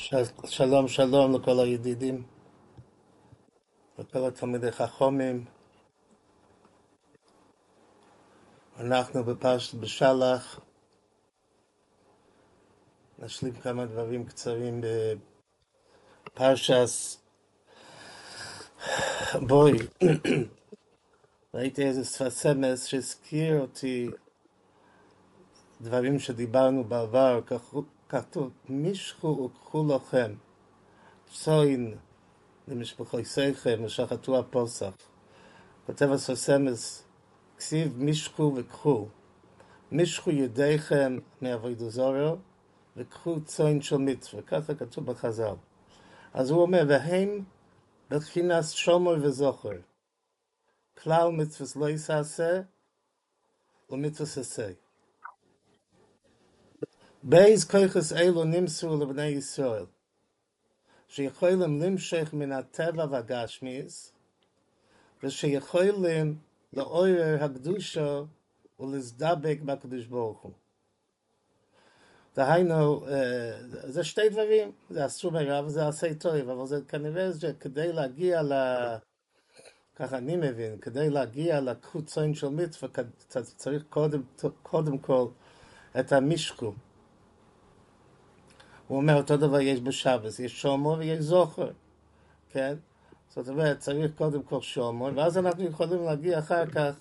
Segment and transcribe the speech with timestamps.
[0.00, 2.22] של- שלום שלום לכל הידידים,
[3.98, 5.44] לכל התלמידי חכמים.
[8.78, 10.60] אנחנו בפרשת בשלח,
[13.18, 14.80] נשלים כמה דברים קצרים
[16.24, 17.20] בפרשס
[19.48, 19.72] בוי.
[21.54, 24.10] ראיתי איזה שפת סמס שהזכיר אותי
[25.80, 27.74] דברים שדיברנו בעבר, כך-
[28.10, 30.34] כתוב, משכו וקחו לכם,
[31.32, 31.94] צוין
[32.68, 34.92] למשפחותיכם ושחטו הפוסח.
[35.86, 37.04] כותב הסוסמס,
[37.58, 39.08] כסיב משכו וקחו.
[39.92, 42.36] משכו ידיכם מעבודה זורו
[42.96, 45.54] וקחו צוין של מצווה, ככה כתוב בחז"ל.
[46.34, 47.44] אז הוא אומר, והם
[48.10, 49.78] בבחינת שומר וזוכר.
[51.02, 52.60] כלל מצווה לא יעשה
[53.90, 54.70] ומצווה עשה.
[57.22, 59.84] בייז כויכס אלו נמסרו לבני ישראל,
[61.08, 64.12] שיכולים למשך מן הטבע והגשמיס,
[65.22, 66.38] ושיכולים
[66.72, 68.22] לעורר הקדושה
[68.80, 70.52] ולהזדבק בקדוש ברוך הוא.
[72.36, 77.92] דהיינו, אה, זה שתי דברים, זה אסור מרע וזה עשה טוב, אבל זה כנראה שכדי
[77.92, 78.52] להגיע ל...
[79.96, 82.88] ככה אני מבין, כדי להגיע לקוצון של מצווה,
[83.56, 84.22] צריך קודם,
[84.62, 85.26] קודם כל
[86.00, 86.72] את המשקו.
[88.90, 91.70] הוא אומר אותו דבר יש בשבס, יש שומו ויש זוכר,
[92.50, 92.74] כן?
[93.28, 96.94] זאת אומרת, צריך קודם כל שומו, ואז אנחנו יכולים להגיע אחר כך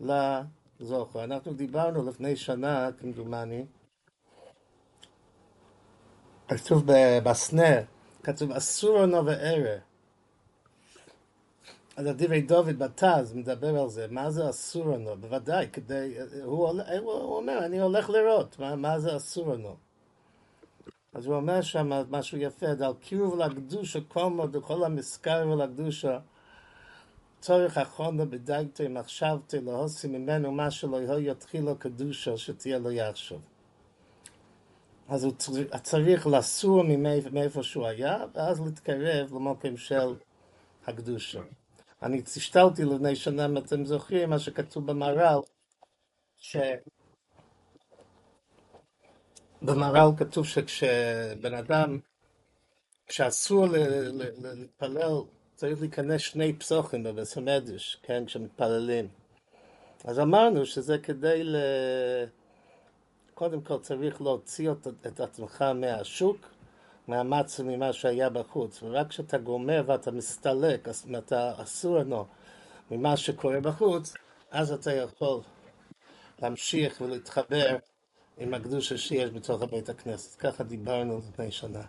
[0.00, 1.24] לזוכר.
[1.24, 3.64] אנחנו דיברנו לפני שנה, כמדומני,
[6.48, 6.82] כתוב
[7.24, 7.74] בסנה,
[8.22, 9.76] כתוב אסור לנו וערה.
[11.96, 15.16] אז דברי דוד בתז מדבר על זה, מה זה אסור לנו?
[15.16, 19.76] בוודאי, כדי, הוא, הוא, הוא אומר, אני הולך לראות, מה, מה זה אסור לנו?
[21.12, 26.18] אז הוא אומר שם משהו יפה, על קירוב לקדושה, כל מוד, כל המזכר ולקדושה,
[27.40, 33.40] צורך אחרונה בדייגתי מחשבתי להוסי ממנו מה שלא יהיה יתחילו קדושה שתהיה לו יחשוב.
[35.08, 35.32] אז הוא
[35.82, 36.82] צריך לסור
[37.32, 40.14] מאיפה שהוא היה, ואז להתקרב למקום של
[40.86, 41.40] הקדושה.
[42.02, 45.40] אני השתלתי לפני שנה, אם אתם זוכרים, מה שכתוב במהר"ל,
[46.36, 46.56] ש...
[49.64, 51.98] במהר"ל כתוב שכשבן אדם,
[53.06, 55.14] כשאסור להתפלל,
[55.54, 59.08] צריך להיכנס שני פסוחים בבית המדרש, כן, כשמתפללים.
[60.04, 61.56] אז אמרנו שזה כדי ל...
[63.34, 64.70] קודם כל צריך להוציא
[65.06, 66.36] את עצמך מהשוק,
[67.08, 72.26] מהמצב ממה שהיה בחוץ, ורק כשאתה גומר ואתה מסתלק, אתה אסור לנו
[72.90, 74.14] ממה שקורה בחוץ,
[74.50, 75.40] אז אתה יכול
[76.42, 77.76] להמשיך ולהתחבר
[78.42, 80.40] עם הקדושה שיש בתוך בית הכנסת.
[80.40, 81.82] ככה דיברנו לפני שנה.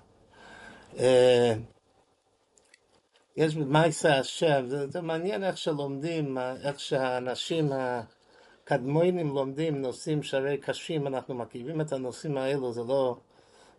[3.37, 11.07] יש במעשה השם, זה, זה מעניין איך שלומדים, איך שהאנשים הקדמונים לומדים נושאים שהרי קשים,
[11.07, 13.17] אנחנו מכירים את הנושאים האלו, זה לא,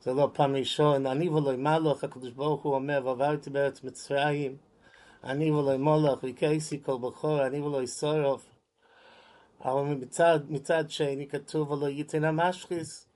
[0.03, 4.57] זה לא פעם ראשון, אני ולא מלוך, הקדוש ברוך הוא אומר, ועברתי בארץ מצרים,
[5.25, 8.47] אני ולא מולך, וכייסי כל בכור, אני ולא שורף,
[9.61, 13.09] אבל מצד, מצד שני כתוב ולא ייתן המשחיס,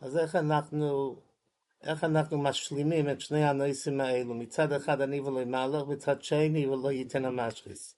[0.00, 1.16] אז איך אנחנו,
[1.82, 4.34] איך אנחנו משלימים את שני הנושאים האלו?
[4.34, 7.96] מצד אחד אני ולא מלך, מצד שני ולא ייתן המשחיס.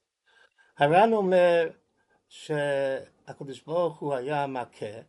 [0.79, 1.69] הר"ן אומר
[2.29, 5.01] שהקדוש ברוך הוא היה מכה,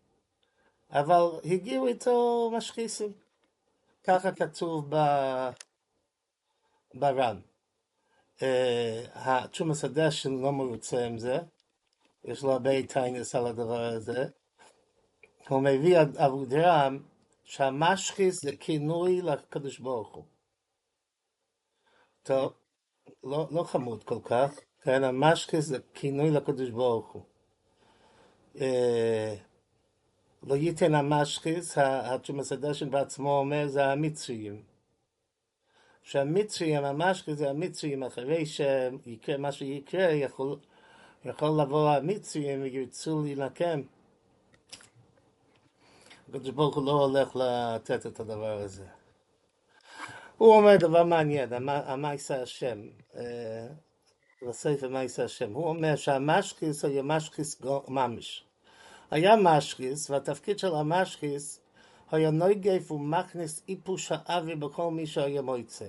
[0.92, 3.12] אבל הגיעו איתו משחיסים.
[4.04, 4.90] ככה כתוב
[6.94, 7.40] בר"ן.
[9.14, 11.40] התשומת הדשן לא מרוצה עם זה,
[12.28, 14.26] יש לו הרבה טיינס על הדבר הזה.
[15.50, 17.00] הוא מביא אבודרם
[17.44, 20.24] שהמשחיס זה כינוי לקדוש ברוך הוא.
[22.24, 22.54] טוב,
[23.24, 27.24] לא, לא חמוד כל כך, כן, המשחיס זה כינוי לקדוש ברוך הוא.
[30.44, 32.46] לא ייתן המשחיס, התשומת
[32.90, 34.64] בעצמו אומר, זה המצרים.
[36.02, 40.60] שהמצרים, המשחיס זה המצרים, אחרי שיקרה מה שיקרה, יכול,
[41.26, 43.82] יכול לבוא המצרים וירצו להילקם.
[46.30, 48.86] הקדוש ברוך הוא לא הולך לתת את הדבר הזה.
[50.38, 52.82] הוא אומר דבר מעניין, המייסה השם,
[54.48, 58.44] בספר מייסה השם, הוא אומר שהמשחיס היה משחיס ממש.
[59.12, 61.60] היה משחיס, והתפקיד של המשחיס
[62.12, 65.88] היה נויגף ומכניס איפוש האבי בכל מי שהיה מויצא.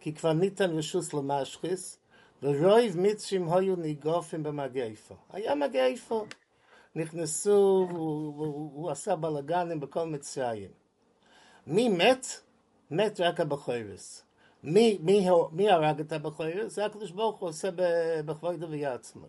[0.00, 1.98] כי כבר ניתן רשוס למשחיס,
[2.42, 5.14] ורוב מצרים היו ניגופים במגייפו.
[5.32, 6.26] היה מגייפו.
[6.94, 10.70] נכנסו, הוא, הוא, הוא עשה בלאגנים בכל מצרים.
[11.66, 12.26] מי מת?
[12.90, 14.22] מת רק הבכוירס.
[14.62, 16.74] מי, מי, מי הרג את הבכוירס?
[16.74, 17.68] זה הקדוש ברוך הוא עושה
[18.24, 19.26] בכבודו ויעצמו.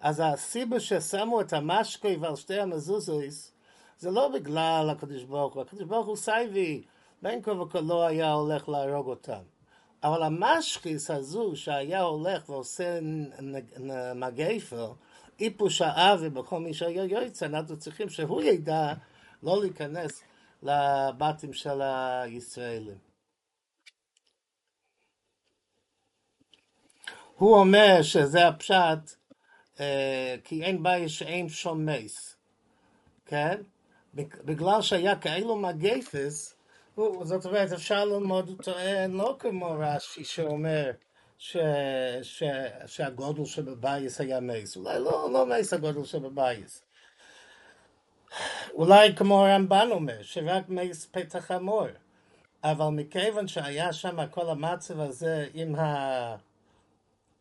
[0.00, 3.52] אז הסיבה ששמו את המשקוי ועל שתי המזוזויס,
[3.98, 6.84] זה לא בגלל הקדוש ברוך הוא, הקדוש ברוך הוא סייבי,
[7.22, 9.42] בין כה וכה לא היה הולך להרוג אותם.
[10.04, 12.98] אבל המשקיס הזו שהיה הולך ועושה
[14.14, 14.92] מגייפר,
[15.40, 18.92] איפוש האבי בכל מי שהיה יועץ, אנחנו צריכים שהוא ידע
[19.42, 20.22] לא להיכנס
[20.62, 22.98] לבתים של הישראלים.
[27.36, 29.14] הוא אומר שזה הפשט,
[29.80, 32.36] אה, כי אין בעיה שאין שום מייס,
[33.26, 33.62] כן?
[34.14, 36.54] בגלל שהיה כאלו מגייפס,
[36.96, 40.90] זאת אומרת, אפשר ללמוד, הוא טוען לא כמו רש"י שאומר
[41.38, 41.56] ש,
[42.22, 42.42] ש,
[42.86, 46.82] שהגודל שבבייס היה מייס, אולי לא, לא מייס הגודל שבבייס.
[48.74, 51.86] אולי כמו הרמב"ן אומר, שרק מייס פתח המור.
[52.64, 56.36] אבל מכיוון שהיה שם כל המצב הזה עם, ה...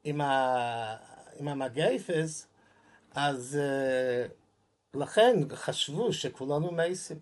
[0.03, 0.95] עם, ה...
[1.39, 2.47] עם המגייפס,
[3.15, 7.19] אז uh, לכן חשבו שכולנו מייסים.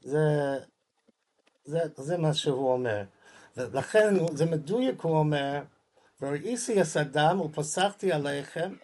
[0.00, 0.18] זה,
[1.64, 3.02] זה, זה מה שהוא אומר.
[3.56, 5.62] ולכן זה מדויק, הוא אומר,
[6.20, 8.74] וראיסי אסדם ופסחתי עליכם,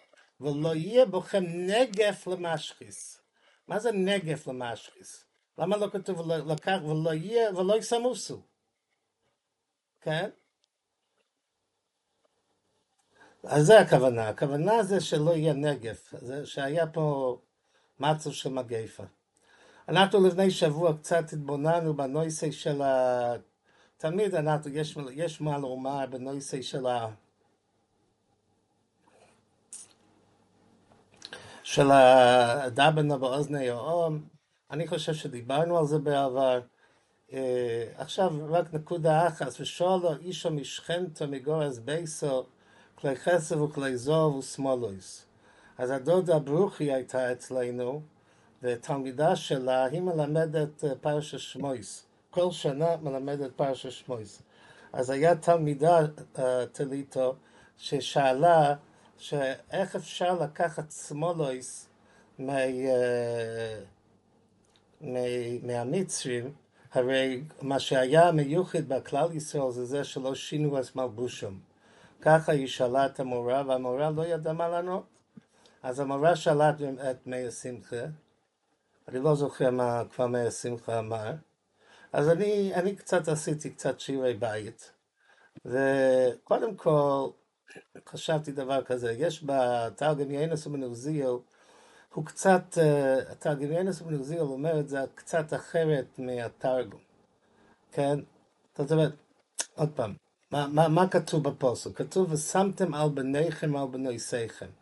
[0.41, 3.21] ולא יהיה בכם נגף למשחיס.
[3.67, 5.25] מה זה נגף למשחיס?
[5.57, 8.41] למה לא כתוב לקח ולא יהיה ולא יסמוסו?
[10.01, 10.29] כן?
[13.43, 14.29] אז זה הכוונה.
[14.29, 16.13] הכוונה זה שלא יהיה נגף.
[16.17, 17.37] זה שהיה פה
[17.99, 19.03] מצב של מגפה.
[19.89, 23.33] אנחנו לפני שבוע קצת התבוננו בנושא של ה...
[23.97, 27.07] תמיד אנחנו, יש, יש מה לומר בנושא של ה...
[31.63, 34.21] של הדבנה באוזני האום.
[34.71, 36.61] אני חושב שדיברנו על זה בעבר.
[37.29, 37.33] Uh,
[37.95, 42.45] עכשיו רק נקודה אחת, ושאלו אישו משכנתו מגורס בייסו,
[42.95, 45.25] כלי חסר וכלי זוב ושמאלויס.
[45.77, 48.01] אז הדודה ברוכי הייתה אצלנו,
[48.63, 52.05] ותלמידה שלה, היא מלמדת פרשת שמויס.
[52.29, 54.41] כל שנה מלמדת פרשת שמויס.
[54.93, 55.99] אז היה תלמידה
[56.35, 56.39] uh,
[56.71, 57.35] תליטו
[57.77, 58.75] ששאלה
[59.17, 61.89] שאיך אפשר לקחת שמאלויס
[62.39, 62.41] uh,
[65.63, 66.53] מהמצרים,
[66.93, 71.57] הרי מה שהיה מיוחד בכלל ישראל זה זה שלא שינו את מלבושם.
[72.21, 75.03] ככה היא שאלה את המורה, והמורה לא ידעה מה לענות.
[75.83, 76.69] אז המורה שאלה
[77.11, 78.05] את מאיר שמחה,
[79.07, 81.33] אני לא זוכר מה כבר מאיר שמחה אמר,
[82.13, 84.91] אז אני, אני קצת עשיתי קצת שיעורי בית,
[85.65, 87.27] וקודם כל
[88.09, 91.25] חשבתי דבר כזה, יש בתרגם יינס ומנוזיל
[92.13, 92.77] הוא קצת,
[93.29, 97.01] התרגם יינס ומנוזיל אומר את זה קצת אחרת מהתרגום,
[97.91, 98.19] כן?
[98.77, 99.11] זאת אומרת,
[99.75, 100.13] עוד פעם,
[100.51, 101.95] מה, מה, מה כתוב בפוסק?
[101.95, 104.80] כתוב ושמתם על בניכם על בנויסיכם.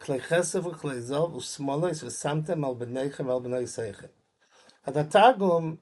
[0.00, 4.06] כלי חסר וכלי זוב ושמאלויס ושמתם על בניכם ועל בנויסיכם.
[4.86, 5.76] אז התרגום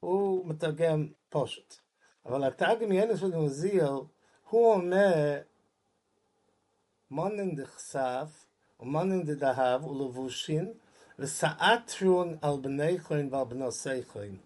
[0.00, 1.74] הוא מתרגם פושט.
[2.26, 3.84] אבל התרגם ינס ונוזיל
[4.50, 5.40] הוא אומר
[7.10, 8.46] מונן דכסף
[8.80, 10.72] ומונן דדהב ולבושין
[11.18, 14.36] וסעטרון על בני חוין ועל בנוסי חוין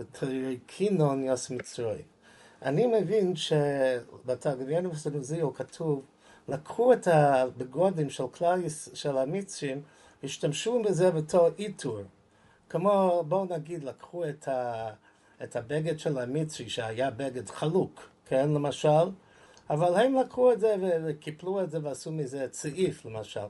[0.00, 2.02] ותריקינון יס מצרוי.
[2.62, 6.04] אני מבין שבתרגם ינס ונוזיל כתוב
[6.48, 9.82] לקחו את הבגודים של כלל של המצרים,
[10.24, 12.00] השתמשו בזה בתור איתור.
[12.68, 14.90] כמו, בואו נגיד, לקחו את, ה,
[15.42, 19.10] את הבגד של המצרי, שהיה בגד חלוק, כן, למשל,
[19.70, 23.46] אבל הם לקחו את זה וקיפלו את זה ועשו מזה צעיף, למשל.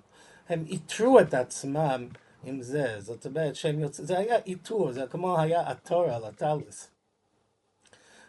[0.49, 2.09] הם איתרו את עצמם
[2.45, 6.91] עם זה, זאת אומרת שהם יוצאים, זה היה איתור, זה כמו היה התור על הטליס.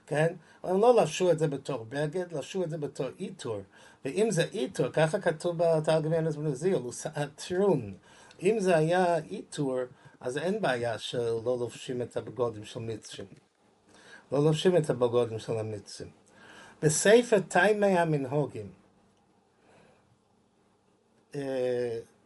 [0.07, 0.33] כן?
[0.63, 3.61] הם לא לבשו את זה בתור בגד, לבשו את זה בתור איתור.
[4.05, 7.93] ואם זה איתור, ככה כתוב בתרגם ינס בנזיל, הוא סעטרון.
[8.41, 9.79] אם זה היה איתור,
[10.19, 13.27] אז אין בעיה שלא לובשים את הבגודים של מצרים.
[14.31, 16.11] לא לובשים את הבגודים של המצרים.
[16.81, 18.71] בספר תימי המנהוגים,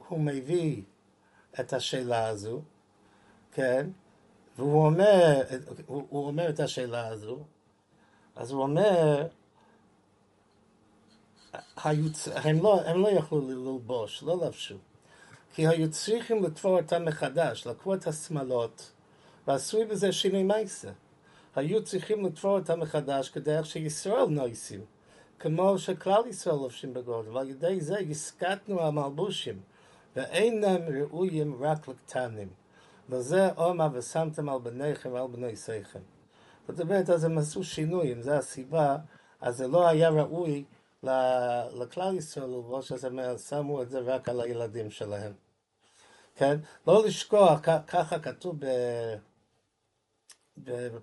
[0.07, 0.81] הוא מביא
[1.59, 2.62] את השאלה הזו,
[3.51, 3.89] כן?
[4.57, 5.41] והוא אומר,
[5.86, 7.39] הוא, הוא אומר את השאלה הזו,
[8.36, 9.27] אז הוא אומר,
[12.36, 14.75] הם לא, הם לא יכלו ללבוש, לא לבשו.
[15.53, 18.91] כי היו צריכים לתפור אותם מחדש, לקחו את השמאלות,
[19.48, 20.89] ועשו בזה שינוי מייסה.
[21.55, 24.81] היו צריכים לתפור אותם מחדש כדי שישראל נויסים,
[25.39, 29.59] כמו שכלל ישראל לובשים בגודל, ועל ידי זה הסקטנו המלבושים,
[30.15, 32.50] ואינם ראויים רק לקטנים.
[33.09, 36.00] וזה עומר ושמתם על בניכם ועל בני שיכם.
[36.67, 38.98] זאת אומרת, אז הם עשו שינויים, זו הסיבה,
[39.41, 40.63] אז זה לא היה ראוי
[41.03, 45.33] לכלל ישראל ללבוש, אז הם שמו את זה רק על הילדים שלהם.
[46.35, 46.57] כן?
[46.87, 48.59] לא לשכוח, ככה כתוב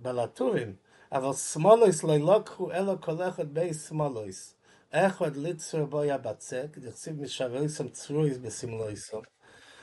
[0.02, 0.74] בלטורים,
[1.12, 4.54] אבל שמאלויס לא ילקחו אלא כל אחד בי שמאלויס.
[4.90, 9.22] אחד ליצור בו יבצק, דכסיב משבריסם צרויס בסמלויסו.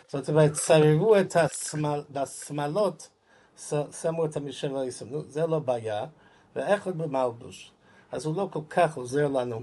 [0.07, 3.09] זאת אומרת, צררו את השמאל, בשמאלות,
[4.01, 5.09] שמו את המשבריסם.
[5.09, 6.05] נו, זה לא בעיה,
[6.55, 7.71] ואחד במלבוש.
[8.11, 9.61] אז הוא לא כל כך עוזר לנו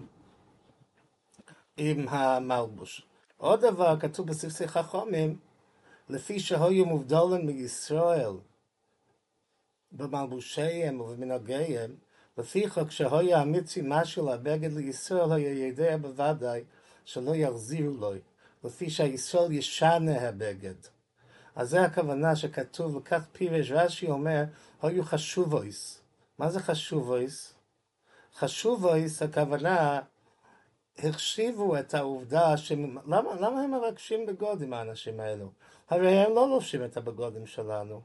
[1.77, 3.07] עם המלבוש.
[3.37, 5.39] עוד דבר כתוב בספסי חכמים,
[6.09, 8.33] לפי שהיו מובדלים מישראל
[9.93, 11.95] במלבושיהם ובמנהגיהם,
[12.39, 16.65] לפיכך כשהיה המצי משהו לבגד לישראל היה ידע בוודאי
[17.05, 18.13] שלא יחזירו לו,
[18.65, 20.75] לפי שהישראל ישנה הבגד.
[21.57, 24.45] אז זה הכוונה שכתוב, וכך פירש רש"י אומר,
[24.83, 26.01] היו חשובויס.
[26.39, 27.55] מה זה חשובויס?
[28.39, 30.01] חשובויס, הכוונה,
[31.05, 32.73] החשיבו את העובדה ש...
[33.07, 35.51] למה, למה הם מרגשים בגודים האנשים האלו?
[35.91, 38.01] הרי הם לא לובשים את הבגודים שלנו.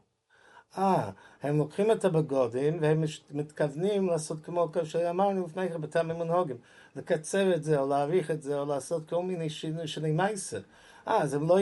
[0.77, 1.09] אה,
[1.43, 6.57] הם לוקחים את הבגודים והם מתכוונים לעשות כמו שאמרנו לפני כן בטעם המונהוגים,
[6.95, 10.61] לקצר את זה או להאריך את זה או לעשות כל מיני שינוי שני מייסר.
[11.07, 11.59] אה, אז הם לא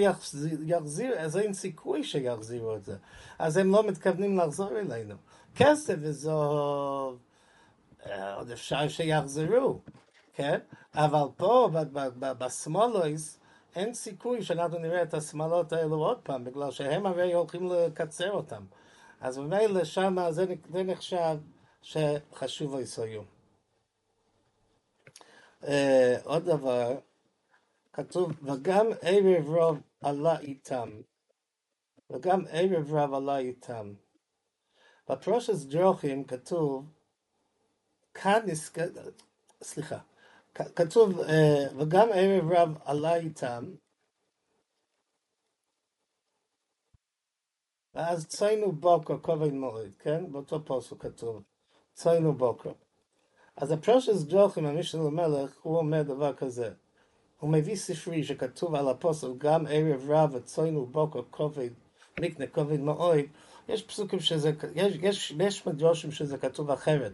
[0.65, 2.95] יחזיר, אז אין סיכוי שיחזירו את זה.
[3.39, 5.15] אז הם לא מתכוונים לחזור אלינו.
[5.55, 7.17] כסף וזו...
[8.05, 9.79] אה, עוד אפשר שיחזרו,
[10.33, 10.59] כן?
[10.95, 11.69] אבל פה,
[12.19, 13.39] בשמאלויס,
[13.75, 18.65] אין סיכוי שאנחנו נראה את השמאלות האלו עוד פעם, בגלל שהם הרי הולכים לקצר אותם.
[19.21, 20.45] אז ממילא שם זה,
[20.85, 21.37] נחשב
[21.81, 23.21] שחשוב היסויו.
[25.61, 25.65] Uh,
[26.23, 26.97] עוד דבר,
[27.93, 30.89] כתוב, וגם ערב רוב עלה איתם,
[32.09, 33.93] וגם ערב רב עלה איתם.
[35.09, 36.85] בפרושס דרוכים כתוב,
[38.13, 38.77] כאן נסק...
[39.63, 39.97] סליחה,
[40.55, 41.24] כתוב, uh,
[41.77, 43.65] וגם ערב רב עלה איתם,
[47.95, 50.31] ואז ציינו בוקר כובד מועד, כן?
[50.31, 51.43] באותו פוסק כתוב,
[51.93, 52.72] ציינו בוקר.
[53.55, 56.74] אז הפרושס דרוכם, המשנה למלך, הוא אומר דבר כזה.
[57.39, 61.69] הוא מביא ספרי שכתוב על הפוסק, גם ערב רב וציינו בוקר כובד,
[62.19, 63.17] מקנה כובד מאוד.
[63.67, 67.12] יש פסוקים שזה, יש, יש, יש מדרושים שזה כתוב אחרת.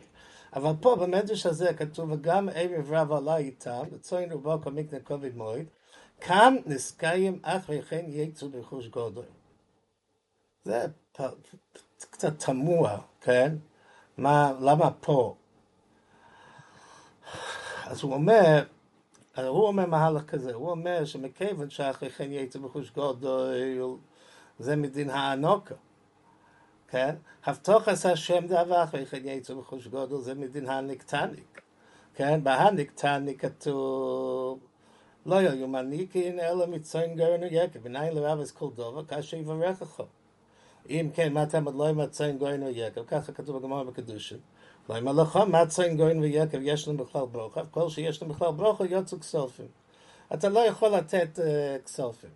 [0.53, 5.60] אבל פה במדרש הזה כתוב, וגם ערב רב עלה איתם, וציינו בוקר מקנה כובד מאוד,
[6.22, 9.22] כאן נסקיים אחרי כן יצאו בחוש גודל.
[10.63, 10.86] זה
[12.12, 13.56] קצת תמוה, כן?
[14.18, 15.36] מה, למה פה?
[17.86, 18.63] אז הוא אומר,
[19.38, 23.82] הוא אומר מהלך כזה, הוא אומר שמכיוון שאחרי כן יצא בחוש גודל,
[24.60, 25.75] זה מדין הענוקה,
[26.91, 27.15] כן?
[27.46, 31.62] הבטוח עשה שם דבר אחרי כן יצא בחוש גודל, זה מדין הנקטניק,
[32.15, 32.43] כן?
[32.43, 34.60] בהנקטניק כתוב
[35.25, 40.01] לא יאמניקין אלא מציין גרנו יקב, ונאי לרב אז כל דובר כאשר יברכך.
[40.89, 44.38] אם כן, מה תמד לא ימצאין גוין ויקב, ככה כתוב בגמרא בקדושין.
[44.89, 49.19] לא ימלאכה מצאין גוין ויקב, יש להם בכלל ברוכב, כל שיש להם בכלל ברוכב יוצאו
[49.19, 49.67] כסופים.
[50.34, 52.29] אתה לא יכול לתת uh, כסופים.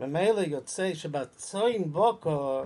[0.00, 2.64] ממילא יוצא שבצוין בוקר,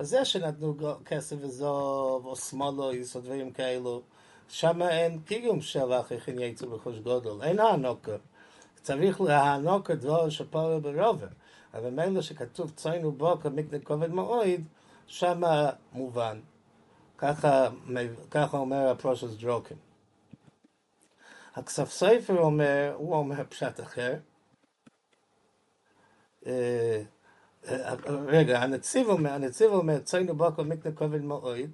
[0.00, 4.02] בזה שנתנו כסף וזוב, או שמאלויס, או דברים כאלו,
[4.48, 8.16] שם אין קיום של כן יצאו בחוש גודל, אין הענוקה.
[8.82, 11.26] צריך להענוק את דבר שפועל ברובר.
[11.74, 14.60] אבל מילא שכתוב ציינו בוקר מקנה כובד מועד,
[15.06, 16.40] שמה מובן.
[17.18, 17.68] ככה,
[18.30, 19.74] ככה אומר הפרושס דרוקן.
[21.54, 24.14] הכסף ספר אומר, הוא אומר פשט אחר.
[28.26, 31.70] רגע, הנציב אומר, הנציב אומר, ציינו בוקר מקנה כובד מועד,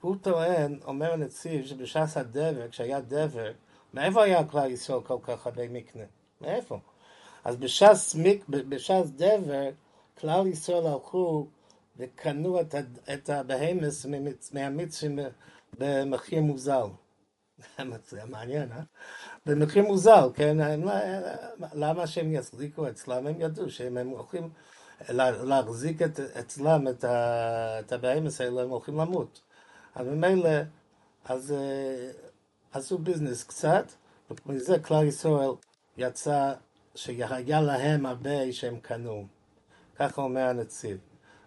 [0.00, 3.52] הוא טוען, אומר הנציב, שבש"ס הדבר, כשהיה דבר,
[3.94, 6.02] מאיפה היה כלל ישראל כל כך הרבה מקנה?
[6.40, 6.78] מאיפה?
[7.44, 8.16] אז בש"ס,
[8.48, 9.70] בש"ס דבר,
[10.18, 11.46] כלל ישראל הלכו
[11.96, 12.74] וקנו את,
[13.14, 14.06] את הבהמס
[14.52, 15.18] מהמצרים
[15.78, 16.86] במחיר מוזל.
[18.08, 18.82] זה מעניין, אה?
[19.46, 20.56] במחיר מוזל, כן?
[20.80, 20.92] לא,
[21.74, 23.26] למה שהם יסליקו אצלם?
[23.26, 24.50] הם ידעו שהם הולכים
[25.08, 29.40] להחזיק את, אצלם את, את הבהמס האלה, הם הולכים למות.
[29.94, 30.50] אז ממילא,
[31.24, 32.10] אז אה,
[32.72, 33.84] עשו ביזנס קצת,
[34.30, 35.50] ומזה כלל ישראל
[35.96, 36.52] יצא
[36.94, 39.26] שהיה להם הרבה שהם קנו.
[39.96, 40.98] ככה אומר הנציב.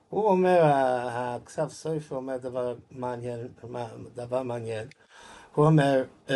[0.09, 3.47] הוא אומר, הכסף סופר אומר דבר מעניין,
[4.15, 4.87] דבר מעניין.
[5.53, 6.35] הוא אומר, אמ,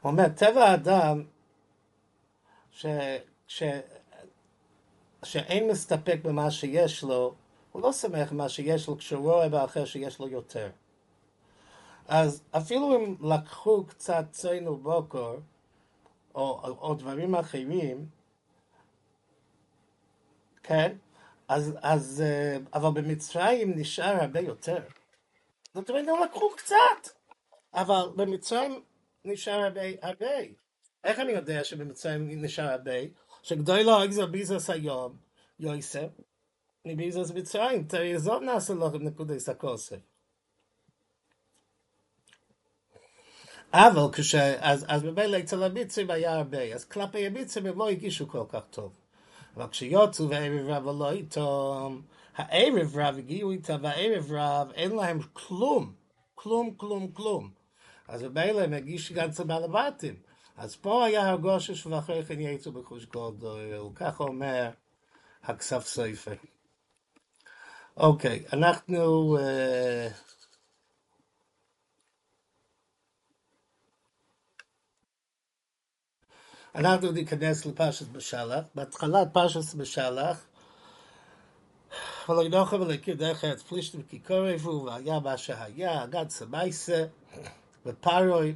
[0.00, 1.24] הוא אומר, טבע האדם,
[2.78, 2.86] ש,
[3.46, 3.62] ש,
[5.24, 7.34] שאין מסתפק במה שיש לו,
[7.72, 10.70] הוא לא שמח מה שיש לו כשהוא רואה באחר שיש לו יותר.
[12.08, 15.36] אז אפילו אם לקחו קצת ציינו בוקר,
[16.34, 18.06] או, או, או דברים אחרים,
[20.62, 20.96] כן?
[21.48, 24.82] אז, אז, אה, אבל במצרים נשאר הרבה יותר.
[25.74, 27.18] זאת אומרת, הם לקחו קצת,
[27.74, 28.82] אבל במצרים
[29.24, 30.67] נשאר הרבה, הרבה.
[31.04, 32.92] איך אני יודע שבמצרים נשאר הרבה?
[33.42, 35.16] שגדול לא אגזר ביזס היום,
[35.60, 36.08] יוסף,
[36.84, 39.96] מביזס מצרים, תראי זאת נעשה לכם נקודי סקוסף.
[43.72, 44.34] אבל כש...
[44.34, 48.60] אז, אז ממילא אצל המצרים היה הרבה, אז כלפי המצרים הם לא הגישו כל כך
[48.70, 48.96] טוב.
[49.56, 52.00] אבל כשיוצאו וערב רב לא איתם,
[52.36, 55.92] הערב רב הגיעו איתם, והערב רב אין להם כלום,
[56.34, 57.50] כלום, כלום, כלום.
[58.08, 60.27] אז ממילא הם הגישו גם אצל בעל הבתים.
[60.58, 64.70] אז פה היה הרגושש ואחרי כן יצאו בחוש גודל, ככה אומר
[65.42, 66.34] הכסף סופר.
[67.96, 69.38] אוקיי, אנחנו...
[69.38, 70.08] אה,
[76.74, 78.64] אנחנו ניכנס לפרשת בשלח.
[78.74, 80.46] בהתחלת פרשת בשלח,
[82.28, 87.04] ולא נוכל ולהכיר דרך ארץ פלישתים כי קורבו, והיה מה שהיה, גד סמייסה,
[87.86, 88.54] ופרוי,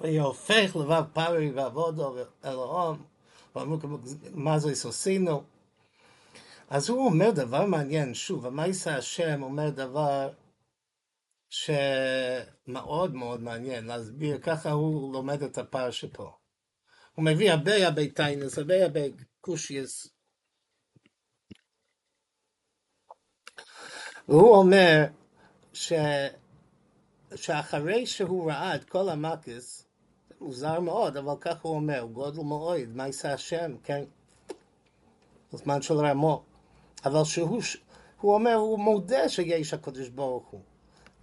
[0.00, 3.04] והיה הופך לבב פרוי ועבודו אלוהום,
[3.56, 3.78] ואמרו
[4.34, 5.42] מה זה עשינו.
[6.70, 10.32] אז הוא אומר דבר מעניין, שוב, המייסה השם אומר דבר
[11.48, 16.36] שמאוד מאוד מעניין להסביר, ככה הוא לומד את הפרשה פה.
[17.14, 19.00] הוא מביא הרבה הרבה טיינס, הרבה הרבה
[19.40, 20.08] קושייס.
[24.28, 25.04] והוא אומר
[25.72, 25.92] ש...
[27.34, 29.85] שאחרי שהוא ראה את כל המקס,
[30.40, 34.04] מוזר מאוד, אבל ככה הוא אומר, גודל מאוד, מה יעשה השם, כן?
[35.52, 36.42] בזמן של רמו.
[37.04, 37.60] אבל שהוא,
[38.20, 40.60] הוא אומר, הוא מודה שיש הקדוש ברוך הוא.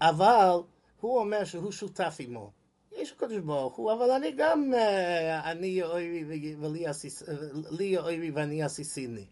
[0.01, 0.57] אבל
[1.01, 2.51] הוא אומר שהוא שותף עמו.
[2.91, 9.25] יש הקדוש ברוך הוא, אבל אני גם, אה, אני אויבי ולי אויבי ואני אסיסיני.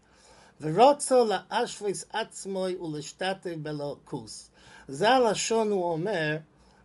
[0.60, 4.50] ורוצו לאשוויס עצמוי ולשתתף בלוקוס.
[4.88, 6.36] זה הלשון הוא אומר,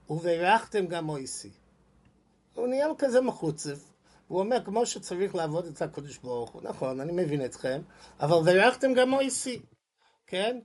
[0.10, 1.52] וברכתם גם אויסי.
[2.58, 3.94] הוא נהיה כזה מחוצף.
[4.28, 7.82] הוא אומר, כמו שצריך לעבוד את הקדוש ברוך הוא, נכון, אני מבין אתכם,
[8.20, 9.62] אבל ורכתם גם אויסי,
[10.28, 10.60] כן?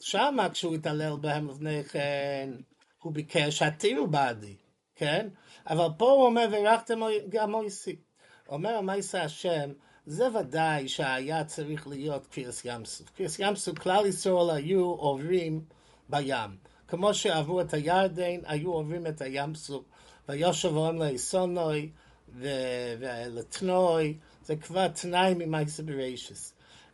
[0.00, 2.50] שמה כשהוא התעלל בהם לפני כן,
[3.02, 4.56] הוא ביקש שהתירו בעדי,
[4.94, 5.28] כן?
[5.66, 7.96] אבל פה הוא אומר, ורכתם גם מויסי.
[8.48, 9.70] אומר המייסה השם,
[10.06, 13.10] זה ודאי שהיה צריך להיות קריאס ים סוף.
[13.10, 15.64] קריאס ים סוף, כלל ישראל היו עוברים
[16.08, 16.56] בים.
[16.88, 19.84] כמו שעברו את הירדן, היו עוברים את הים סוף.
[20.28, 21.90] ויושב אוהם לאסונוי
[22.34, 26.52] ולתנוי, זה כבר תנאי ממייסה ברישס.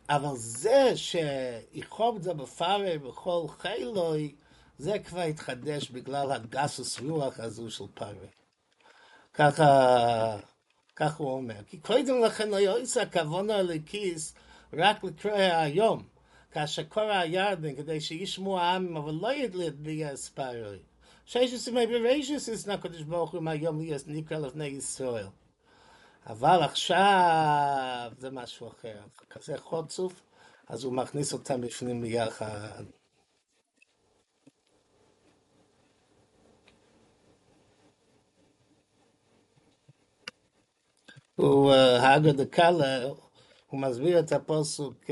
[0.09, 4.35] אבל זה שיכוב זה בפארה בכל חילוי,
[4.77, 8.27] זה כבר התחדש בגלל הגסוס רוח הזו של פארה.
[9.33, 10.37] ככה,
[10.95, 11.63] כך הוא אומר.
[11.67, 14.33] כי קודם לכן לא יועץ הכוונה לכיס
[14.73, 16.03] רק לקרוא היום,
[16.51, 20.05] כאשר קורא הירדן, כדי שישמעו העמים, אבל לא ידלית בי
[21.27, 21.47] הספרוי.
[21.47, 25.27] שיש עשמי ברישס יש נקדש ברוך הוא מהיום ליאס נקרא לפני ישראל.
[26.27, 29.01] אבל עכשיו זה משהו אחר.
[29.29, 30.21] כזה חוצוף,
[30.67, 32.83] אז הוא מכניס אותם בפנים ביחד.
[41.35, 43.05] הוא הגה דקאלה,
[43.67, 45.03] הוא מסביר את הפוסוק,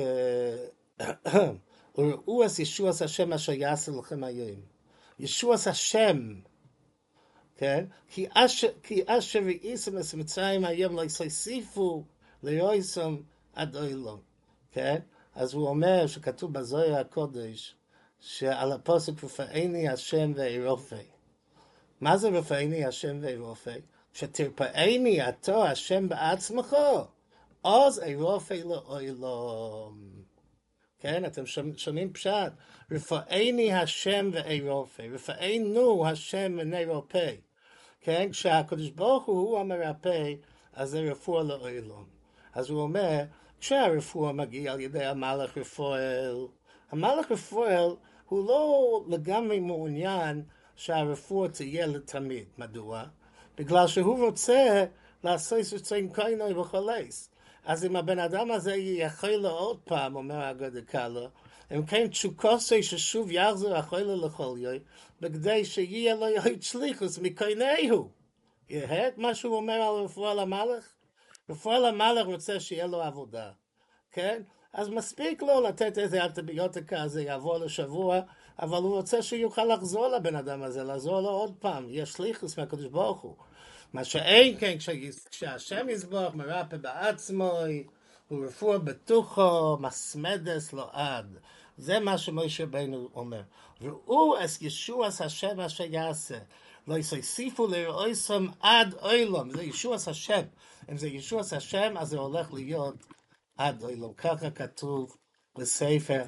[1.98, 4.73] וראו אז ישוע השם אשר יעשה לכם היום.
[5.20, 6.34] ישוע השם,
[7.58, 7.86] כן?
[8.10, 8.28] כי
[9.08, 12.04] אשר ראיסם את מצרים היום לא יוסיפו
[12.44, 13.18] ליועסם
[13.54, 14.20] עד אילום,
[14.72, 15.00] כן?
[15.36, 17.76] אז הוא אומר שכתוב בזוהר הקודש,
[18.20, 20.96] שעל הפוסק רפאני השם ואירופי.
[22.02, 23.80] מה זה רפאני השם ואירופי?
[24.14, 26.76] שתרפאני אתה השם בעצמך,
[27.64, 30.24] אז אירופי לאוילום.
[31.04, 31.44] כן, אתם
[31.78, 32.52] שומעים פשט?
[32.92, 37.42] רפאני השם ואירופי, רפאנו השם ונאירופי.
[38.02, 40.34] כן, כשהקדוש ברוך הוא הוא המרפא,
[40.74, 42.06] אז זה רפואה לאוילום.
[42.54, 43.24] אז הוא אומר,
[43.60, 46.48] כשהרפואה מגיעה על ידי המלך רפואל,
[46.92, 50.44] המלך רפואל הוא לא לגמרי מעוניין
[50.76, 52.46] שהרפואה תהיה לתמיד.
[52.58, 53.04] מדוע?
[53.58, 54.86] בגלל שהוא רוצה
[55.24, 57.33] לעשות רצון קיינו וכו'.
[57.66, 61.28] אז אם הבן אדם הזה יכול לו עוד פעם, אומר הגודל קלו,
[61.72, 64.74] אם כן תשוקוסי ששוב יחזור החולה לכל יום,
[65.22, 67.20] בכדי שיהיה לו יועד שליחוס.
[68.70, 70.94] יראה את מה שהוא אומר על רפואה למלך?
[71.50, 73.52] רפואה למלך רוצה שיהיה לו עבודה,
[74.12, 74.42] כן?
[74.74, 78.20] אז מספיק לו לתת איזה אנטיביוטיקה, זה יעבור לשבוע,
[78.60, 82.86] אבל הוא רוצה שיוכל לחזור לבן אדם הזה, לעזור לו עוד פעם, יש שליחוס מהקדוש
[82.86, 83.36] ברוך הוא.
[83.94, 84.78] מה שאין כן,
[85.32, 87.60] כשהשם יזבוח מרפא בעצמו,
[88.28, 91.38] הוא רפואה בטוחו, מסמדס לו עד.
[91.78, 93.42] זה מה שמשה רבנו אומר.
[93.82, 96.38] ראו אס ישועס השם אשר יעשה.
[96.88, 99.52] לא יוסיפו לרעויסם עד אוילום.
[99.52, 100.42] זה ישועס השם.
[100.92, 102.96] אם זה ישועס השם, אז זה הולך להיות
[103.58, 104.14] עד אוילום.
[104.14, 105.18] ככה כתוב
[105.58, 106.24] בספר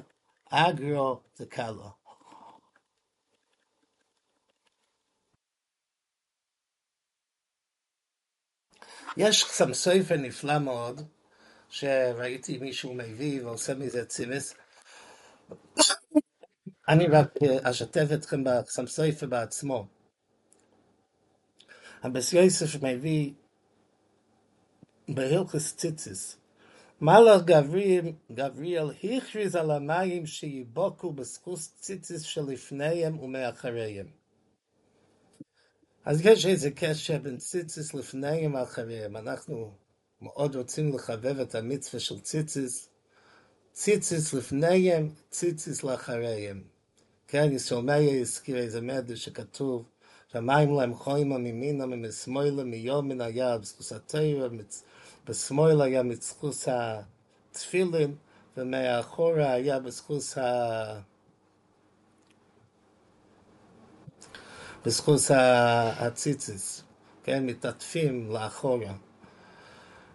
[0.50, 2.05] אגרו דקלו.
[9.16, 11.02] יש שם ספר נפלא מאוד,
[11.68, 14.54] שראיתי מישהו מביא ועושה מזה צימס.
[16.88, 19.86] אני רק אשתף אתכם בסם ספר בעצמו.
[22.02, 23.32] הבס יוסף מביא
[25.08, 26.36] בהלכס ציציס.
[27.00, 34.06] מלאך גבריאל, גבריאל הכריז על המים שיבוקו בזכות ציציס שלפניהם ומאחריהם.
[36.06, 39.16] אז יש איזה קשר בין ציציס לפניהם ואחריהם.
[39.16, 39.72] אנחנו
[40.22, 42.88] מאוד רוצים לחבב את המצווה של ציציס.
[43.72, 46.62] ציציס לפניהם, ציציס לאחריהם.
[47.28, 49.84] כן, ישראל מאיר הזכיר איזה מדע שכתוב
[50.32, 54.48] שהמים להם חוימה ממינם ומשמאלה מיום מן היה בזכוס התרא,
[55.28, 58.14] בשמאל היה בזכוס התפילין,
[58.56, 61.00] ומאחורה היה בזכוס ה...
[64.86, 65.30] בזכוס
[65.96, 66.82] הציציס,
[67.24, 68.94] כן, מתעטפים לאחורה.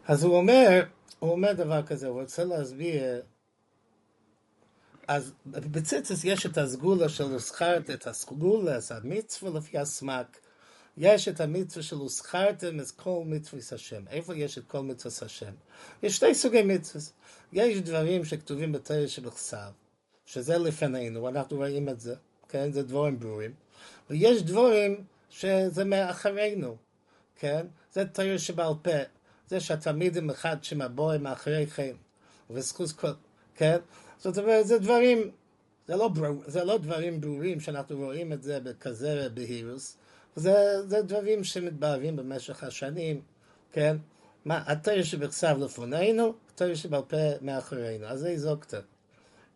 [0.08, 0.84] אז הוא אומר,
[1.20, 3.22] הוא אומר דבר כזה, הוא רוצה להסביר,
[5.08, 10.38] אז בציציס יש את הסגולה של זכרת, את הסגולה, את המצווה לפי הסמק,
[10.98, 14.08] יש את המצווה של זכרתם את כל מצווה השם.
[14.08, 15.54] איפה יש את כל מצווה השם?
[16.04, 17.06] יש שתי סוגי מצווה.
[17.54, 19.72] יש דברים שכתובים בתרא שבכסף,
[20.26, 22.16] שזה לפנינו, אנחנו רואים את זה,
[22.50, 22.72] כן?
[22.72, 23.54] זה דברים ברורים.
[24.12, 26.78] ויש דברים שזה מאחרינו,
[27.36, 27.66] כן?
[27.94, 28.92] זה תרא שבעל פה.
[29.48, 31.96] זה שהתלמידים אחד שמבוא הם אחריכם,
[32.50, 33.12] וזכות כל,
[33.56, 33.78] כן?
[34.18, 35.32] זאת אומרת, זה דברים,
[35.88, 39.98] זה לא, בר, זה לא דברים ברורים שאנחנו רואים את זה בכזה בהירוס,
[40.36, 43.22] זה, זה דברים שמתבהרים במשך השנים,
[43.72, 43.98] כן?
[44.46, 48.80] מה, התרא שבכסף לפנינו, התרא שבעל פה מאחורינו, אז זה זוקטה,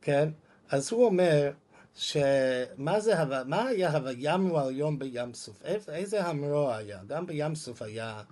[0.02, 0.30] כן?
[0.70, 1.52] אז הוא אומר,
[1.96, 3.14] שמה זה,
[3.46, 5.62] מה היה הווימרו על יום בים סוף?
[5.88, 7.00] איזה המרוא היה?
[7.08, 8.24] גם בים סוף היה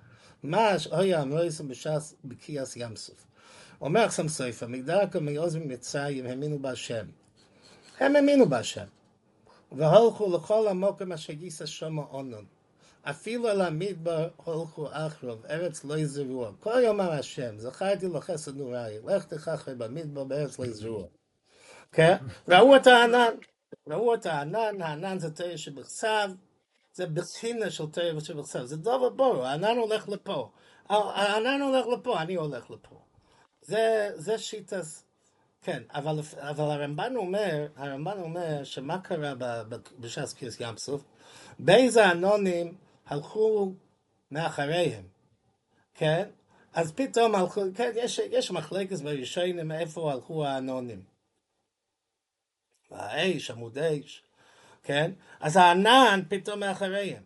[0.43, 3.25] מה היה המויסם בש"ס בקריאס ים סוף.
[3.81, 7.05] אומר חסם סופר, מגדרקו מעוז ממצרים האמינו בהשם.
[7.99, 8.85] הם האמינו בהשם.
[9.71, 12.45] והולכו לכל המוקם אשר גיסא שומו אונון.
[13.03, 16.51] אפילו אל המדבר הולכו אחרוב, ארץ לא יזרוע.
[16.59, 21.05] כל יום אמר השם, זכרתי לו חסד נוראי, לך תכחר במדבר בארץ לא יזרוע.
[21.91, 22.15] כן?
[22.47, 23.33] ראו את הענן,
[23.89, 26.31] ראו את הענן, הענן זה תרא שבכסב,
[26.93, 30.51] זה בחינה של תרא שבכסף, זה דובר בורו, הענן הולך לפה,
[30.89, 33.01] הענן הולך לפה, אני הולך לפה.
[33.61, 35.05] זה, זה שיטס,
[35.61, 39.33] כן, אבל, אבל הרמב"ן אומר, הרמב"ן אומר שמה קרה
[39.99, 41.03] בש"ס קיס ים סוף?
[41.59, 42.75] באיזה אנונים
[43.07, 43.73] הלכו
[44.31, 45.03] מאחריהם,
[45.93, 46.29] כן?
[46.73, 51.12] אז פתאום הלכו, כן, יש, יש מחלקת בראשונים איפה הלכו האנונים.
[52.93, 54.23] האש, עמוד אש,
[54.83, 55.11] כן?
[55.39, 57.23] אז הענן פתאום מאחריהם.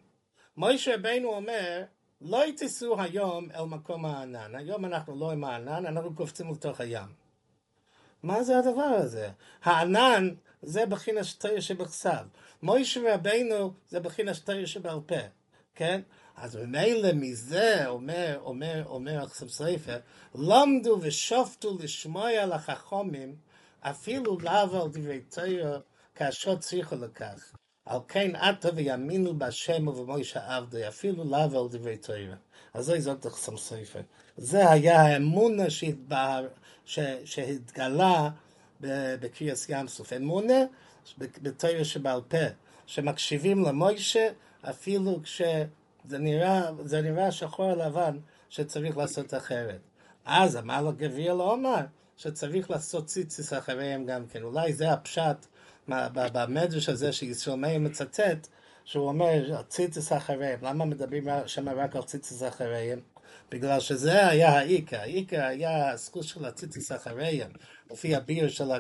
[0.58, 1.84] מוישה רבינו אומר,
[2.22, 4.56] לא תיסעו היום אל מקום הענן.
[4.56, 7.08] היום אנחנו לא עם הענן, אנחנו קופצים לתוך הים.
[8.24, 9.30] מה זה הדבר הזה?
[9.64, 10.30] הענן
[10.62, 12.26] זה בחינה שטריה שבכסב.
[12.62, 15.16] מוישה רבינו זה בחינה שטריה שבעל פה,
[15.76, 16.02] כן?
[16.36, 20.00] אז ממילא מזה אומר, אומר, אומר עכשיו ספר,
[20.36, 23.36] למדו ושופטו לשמוע על החכומים,
[23.82, 25.78] אפילו לאו על דברי תרא
[26.16, 27.52] כאשר צריכו לכך.
[27.86, 32.36] על כן עתה ויאמינו בהשם ובמוישה עבדי, אפילו לאו על דברי תרא.
[32.74, 34.02] אז זה זאת תחסם ספר.
[34.38, 36.48] זה היה האמונה שהתבהר,
[37.26, 38.30] שהתגלה
[38.82, 40.14] בקריאס ים סוף.
[40.14, 40.64] אמונה
[41.18, 42.38] בתרא שבעל פה,
[42.86, 44.28] שמקשיבים למוישה
[44.62, 46.72] אפילו כשזה נראה,
[47.04, 48.18] נראה שחור לבן
[48.50, 49.80] שצריך לעשות אחרת.
[50.26, 51.82] אז אמר לו גבריאל עומר,
[52.18, 54.44] שצריך לעשות ציציס אחריהם גם כן.
[54.44, 55.46] אולי זה הפשט
[55.88, 58.48] במדרש הזה שישראל מאיר מצטט,
[58.86, 60.60] שהוא אומר ציציס אחריהם.
[60.62, 63.00] למה מדברים שם רק על ציציס אחריהם?
[63.52, 67.52] בגלל שזה היה העיקר, העיקר היה הזכות של הציציס אחריהם,
[67.92, 68.72] לפי הביר של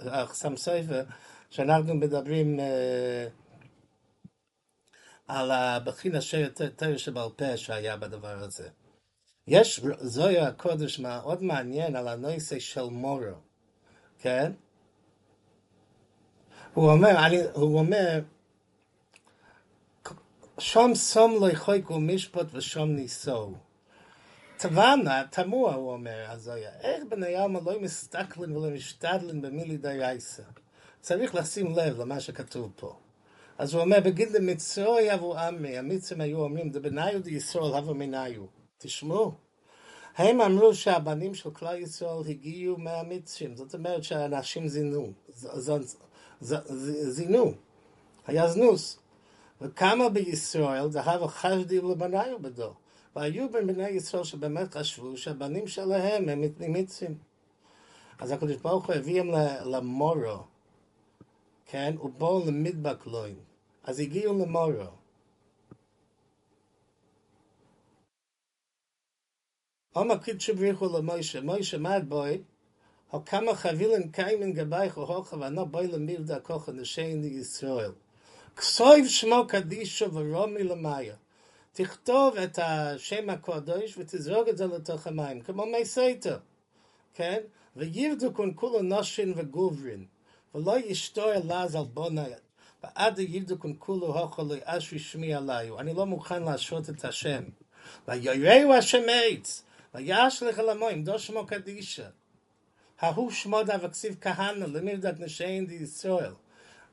[0.00, 1.02] החסם סופר,
[1.50, 2.62] שאנחנו מדברים uh,
[5.28, 8.68] על הבחינה של תרא שבעל פה שהיה בדבר הזה.
[9.46, 13.34] יש זויה הקודש מאוד מעניין על הנושא של מורו,
[14.18, 14.52] כן?
[16.74, 18.20] הוא אומר, אני, הוא אומר,
[20.58, 23.54] שום סום לא יחויקו משפט ושום ניסו.
[24.56, 30.42] תבנה, תמוה, הוא אומר, הזויה, איך בני עלמא לא מסתכלים ולא משתדלים במילי דייסה?
[31.00, 32.96] צריך לשים לב למה שכתוב פה.
[33.58, 38.63] אז הוא אומר, בגיד למצרוי אבו עמי, המצרים היו אומרים, דבניו דישראל הבו מניו.
[38.84, 39.32] תשמעו,
[40.16, 45.12] הם אמרו שהבנים של כלל ישראל הגיעו מהמצרים, זאת אומרת שהאנשים זינו,
[47.10, 47.52] זינו,
[48.26, 48.98] היה זנוס.
[49.60, 52.74] וכמה בישראל דהב חשדי לבניו בדו.
[53.16, 57.18] והיו בני ישראל שבאמת חשבו שהבנים שלהם הם מצרים.
[58.18, 59.30] אז הקדוש ברוך הוא הביאם
[59.64, 60.38] למורו,
[61.66, 61.94] כן?
[62.02, 63.36] ובואו למדבק לוין.
[63.84, 65.03] אז הגיעו למורו.
[69.96, 72.42] אומר קידשו בריחו למוישה, מוישה מד בוי,
[73.12, 77.92] או כמה חבילן קיימן גבייך הוכה וענו בוי למיר דרכוך נשיין לישראל.
[78.56, 81.14] כסויב שמו קדישו ורומי למאיה.
[81.72, 86.38] תכתוב את השם הקודש ותזרוג את זה לתוך המים, כמו מי סייטר,
[87.14, 87.40] כן?
[87.76, 90.04] וירדו כאן כולו נושין וגוברין,
[90.54, 92.20] ולא ישתור אלאז על בוני,
[92.84, 97.42] ועד ירדו כאן כולו הוכו לי אשרי שמי עליו, אני לא מוכן להשרות את השם.
[98.08, 99.62] ויראו השם עץ,
[99.94, 102.08] וישלח אל המים, דו שמו קדישה.
[103.00, 106.32] ההוא שמו דבקסיב כהנא, למירדת נשיין די ישראל.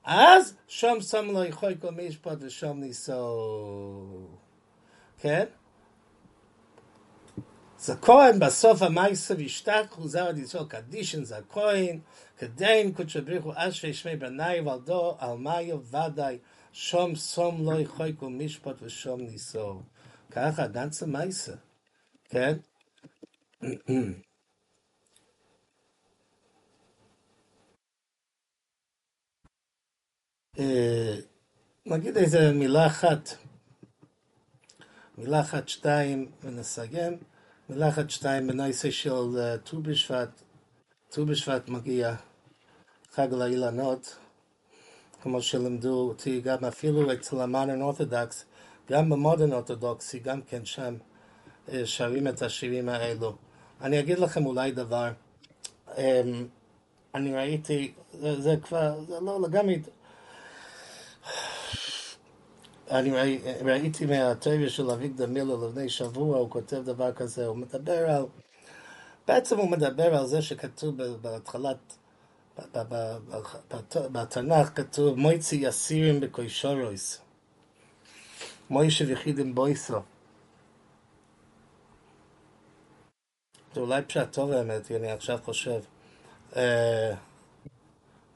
[0.04, 4.28] אז שום שם לא יכול כל משפט ושום ניסו.
[5.18, 5.46] כן?
[7.80, 12.00] זה כהן בסוף המייסה וישתק חוזר עד ישראל קדישן זה הכהן
[12.38, 16.38] כדין קודשו בריחו אשרי שמי בני ולדו על מאיו ודאי
[16.74, 19.82] שום סום לא יכול כל משפט ושום ניסו.
[20.32, 21.54] ככה גנצה מייסה.
[22.30, 22.58] כן?
[31.86, 33.30] נגיד איזה מילה אחת,
[35.18, 37.18] מילה אחת שתיים ונסיים,
[37.70, 40.42] מילה אחת שתיים בנושא של ט"ו בשבט,
[41.10, 42.16] ט"ו בשבט מגיע
[43.12, 44.18] חג לאילנות,
[45.22, 48.46] כמו שלימדו אותי גם אפילו אצל המודרן אורתודוקס,
[48.90, 50.96] גם במודרן אורתודוקסי, גם כן שם
[51.86, 53.51] שרים את השירים האלו.
[53.82, 55.12] אני אגיד לכם אולי דבר,
[57.16, 59.80] אני ראיתי, זה, זה כבר, זה לא לגמרי,
[62.92, 68.10] אני ראי, ראיתי מהתיאוריה של אביגדור מילר לפני שבוע, הוא כותב דבר כזה, הוא מדבר
[68.10, 68.26] על,
[69.28, 71.98] בעצם הוא מדבר על זה שכתוב בהתחלת,
[74.12, 77.22] בתנ"ך כתוב מויצי יסירים בקוישורויס,
[78.70, 80.00] מוישה ויחידים בויסו.
[83.74, 85.82] זה אולי פשט טוב האמת, אני עכשיו חושב.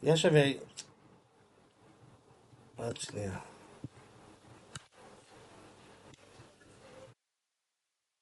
[0.04, 0.60] יש הרי...
[2.76, 3.40] עוד שנייה.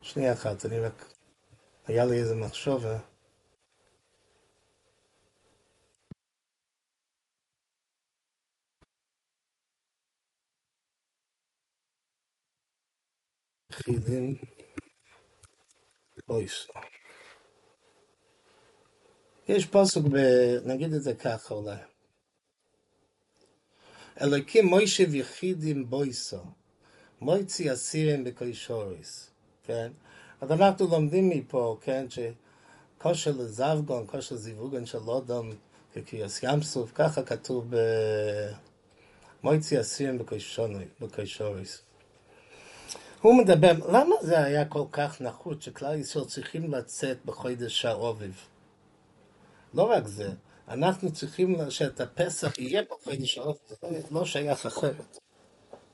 [0.01, 1.13] שנייה אחת, אני רק...
[1.87, 2.85] היה לי איזה מחשוב.
[13.71, 14.35] חידים
[16.29, 16.67] אויס.
[19.47, 20.17] יש פסוק, ב...
[20.65, 21.75] נגיד את זה ככה אולי.
[24.21, 26.43] אלוקים מוישה ויחידים בויסו,
[27.21, 29.29] מויצי אסירים בקוישוריס,
[29.63, 29.91] כן?
[30.41, 35.49] אז אנחנו לומדים מפה, כן, שכושר לזבגון, כושר זיווגון של אודם,
[35.93, 37.73] כקריאס ים סוף, ככה כתוב
[39.43, 40.19] במויצי אסירים
[41.01, 41.81] בקוישוריס.
[43.21, 48.31] הוא מדבר, למה זה היה כל כך נחות שכלל ישראל צריכים לצאת בחודש העובב?
[49.73, 50.29] לא רק זה,
[50.67, 53.25] אנחנו צריכים שאת הפסח יהיה העובב,
[53.81, 55.17] זה לא שייך אחרת.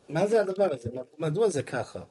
[0.09, 0.89] מה זה הדבר הזה?
[1.17, 2.03] מדוע זה ככה?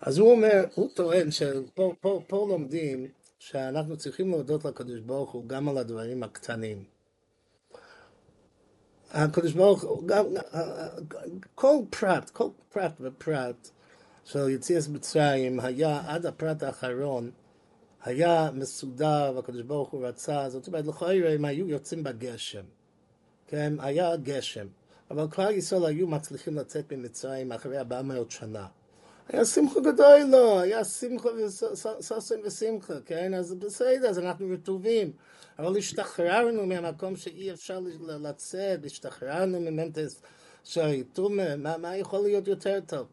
[0.00, 5.46] אז הוא אומר, הוא טוען שפה פה, פה לומדים שאנחנו צריכים להודות לקדוש ברוך הוא
[5.46, 6.84] גם על הדברים הקטנים.
[9.10, 10.26] הקדוש ברוך הוא, גם,
[11.54, 13.70] כל פרט, כל פרט ופרט
[14.24, 17.30] של יציאת מצרים היה עד הפרט האחרון
[18.04, 22.64] היה מסודר והקדוש ברוך הוא רצה, זאת אומרת לכאורה הם היו יוצאים בגשם,
[23.46, 24.66] כן, היה גשם,
[25.10, 28.66] אבל כלל ישראל היו מצליחים לצאת ממצרים אחרי 400 שנה.
[29.28, 33.34] היה שמחה גדול לו, היה שמחה וששון ושמחה, כן?
[33.34, 35.12] אז בסדר, אז אנחנו רטובים.
[35.58, 37.80] אבל השתחררנו מהמקום שאי אפשר
[38.20, 40.22] לצאת, השתחררנו ממנטס
[40.64, 41.02] של
[41.58, 43.06] מה, מה יכול להיות יותר טוב?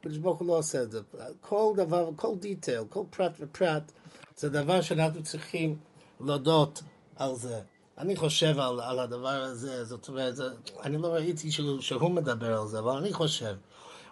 [0.00, 1.00] הקדוש ברוך הוא לא עושה את זה.
[1.40, 3.92] כל דבר, כל דיטייל, כל פרט ופרט,
[4.38, 5.76] זה דבר שאנחנו צריכים
[6.20, 6.82] להודות
[7.16, 7.60] על זה.
[7.98, 10.48] אני חושב על, על הדבר הזה, זאת אומרת, זה,
[10.82, 13.54] אני לא ראיתי שהוא, שהוא מדבר על זה, אבל אני חושב.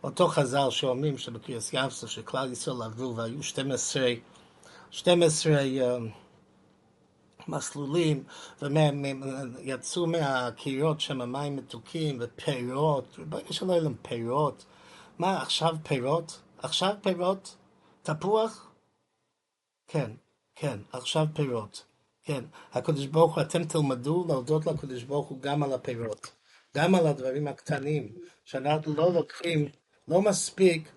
[0.05, 4.13] אותו חז"ל שאומרים שבקריאס ים סוף שכלל ישראל עברו והיו 12,
[4.91, 5.55] 12
[7.49, 8.25] מסלולים,
[8.63, 14.65] ויצאו מהקירות שם מים מתוקים ופירות, ברגע שלא היו להם פירות,
[15.19, 16.41] מה עכשיו פירות?
[16.59, 17.57] עכשיו פירות?
[18.03, 18.66] תפוח?
[19.89, 20.11] כן,
[20.55, 21.85] כן, עכשיו פירות.
[22.25, 26.31] כן, הקדוש ברוך הוא, אתם תלמדו להודות לקדוש ברוך הוא גם על הפירות,
[26.77, 28.13] גם על הדברים הקטנים,
[28.45, 29.69] שאנחנו לא לוקחים,
[30.09, 30.89] לא מספיק,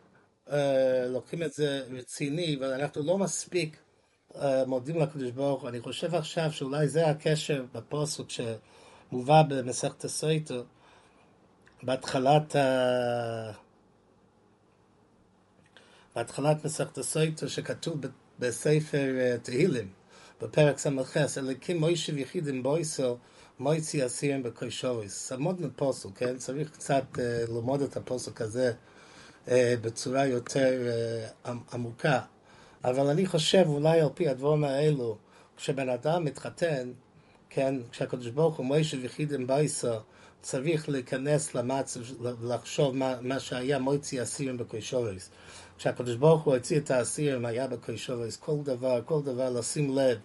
[0.52, 3.78] אה, לוקחים את זה רציני, ואנחנו לא מספיק
[4.36, 5.70] אה, מודים לקדוש ברוך הוא.
[5.70, 10.64] אני חושב עכשיו שאולי זה הקשר בפוסק שמובא במסכת הסויטו,
[11.84, 13.52] בהתחלת, ה...
[16.16, 18.02] בהתחלת מסכת הסויטו שכתוב
[18.40, 19.88] בספר אה, תהילים,
[20.42, 23.18] בפרק ס"ח, אלוקים מוישב יחידים בויסו,
[23.60, 25.32] מויצי אסירים בקוישוריס.
[25.32, 26.38] עמוד מפוסק, כן?
[26.38, 27.20] צריך קצת uh,
[27.52, 28.74] ללמוד את הפוסק הזה
[29.46, 29.50] uh,
[29.82, 30.88] בצורה יותר
[31.72, 32.20] עמוקה.
[32.84, 35.18] אבל אני חושב אולי על פי הדברים האלו,
[35.58, 36.92] כשבן אדם מתחתן,
[37.50, 39.94] כן, כשהקדוש ברוך הוא מוישב יחידים בויסו,
[40.42, 42.00] צריך להיכנס למצב,
[42.44, 45.30] לחשוב מה, מה שהיה מויצי אסירים בקוישוריס.
[45.78, 50.18] כשהקדוש ברוך הוא הוציא את האסירים, היה בקוישוריס, כל דבר, כל דבר, לשים לב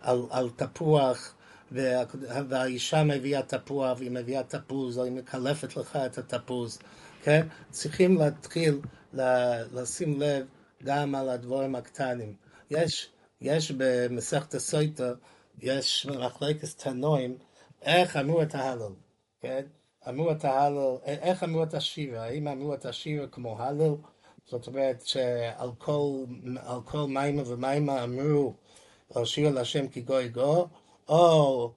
[0.00, 1.34] על, על תפוח,
[1.72, 2.02] וה,
[2.48, 6.78] והאישה מביאה תפוח, והיא מביאה תפוז, או היא מקלפת לך את התפוז,
[7.22, 7.46] כן?
[7.70, 8.80] צריכים להתחיל
[9.72, 10.46] לשים לב
[10.84, 12.34] גם על הדברים הקטנים.
[12.70, 15.12] יש, יש במסכת הסויטה,
[15.62, 17.38] יש מחלקת תנועים,
[17.82, 18.92] איך אמרו את ההלל,
[19.40, 19.66] כן?
[20.08, 23.94] אמרו את ההלל, איך אמרו את השירה, האם אמרו את השירה כמו הלל?
[24.46, 26.24] זאת אומרת שעל כל,
[26.84, 28.54] כל מימה ומימה אמרו
[29.24, 30.68] שיר להשם כי גוי גו,
[31.08, 31.72] או,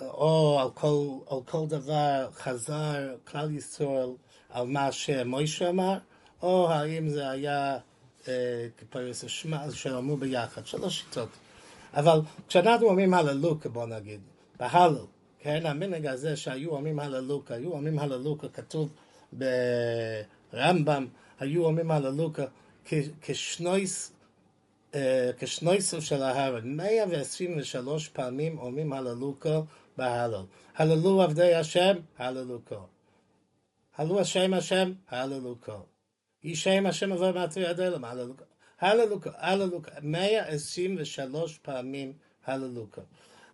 [0.00, 4.10] או על, כל, על כל דבר חזר כלל ישראל
[4.50, 5.98] על מה שמוישה אמר,
[6.42, 7.78] או האם זה היה
[8.28, 11.28] אה, כפרס השמע שאמרו ביחד, שלוש שיטות.
[11.96, 14.20] אבל כשאנחנו אומרים הללוקה, בוא נגיד,
[14.58, 15.04] בהלל,
[15.38, 18.88] כן, המנהג הזה שהיו אומרים הללוקה, היו אומרים הללוקה, כתוב
[19.32, 21.06] ברמב"ם,
[21.40, 22.44] היו אומרים הללוקה
[23.22, 24.12] כשנויס,
[24.94, 29.60] אה, כשנויסו של ההרן, 123 פעמים אומרים הללוקה
[29.96, 30.44] בהלל.
[30.76, 32.76] הללו עבדי השם, הללוקה.
[33.96, 35.76] הללו השם השם, הללוקה.
[36.44, 38.04] ישם השם עבר מעטרי עד אלם,
[38.80, 39.30] הללוקה.
[39.38, 42.12] הללוקה, הללוקה, 123 פעמים
[42.46, 43.00] הללוקה.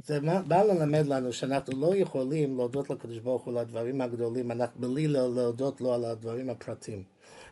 [0.04, 4.80] זה בא ללמד לנו שאנחנו לא יכולים להודות לקדוש ברוך הוא על הדברים הגדולים, אנחנו
[4.80, 7.02] בלי להודות לו על הדברים הפרטיים.